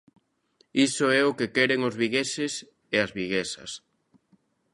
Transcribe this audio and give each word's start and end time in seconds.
Iso 0.87 1.05
é 1.19 1.21
o 1.29 1.35
que 1.37 1.51
queren 1.55 1.81
os 1.89 1.95
vigueses 2.01 2.53
e 2.95 2.97
as 3.05 3.11
viguesas. 3.17 3.71